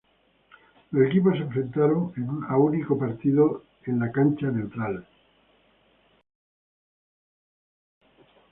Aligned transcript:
Los 0.89 1.07
equipos 1.09 1.33
se 1.33 1.43
enfrentaron 1.43 2.11
a 2.49 2.57
único 2.57 2.97
partido 2.97 3.61
en 3.85 3.99
cancha 4.11 4.47
neutral. 4.47 5.05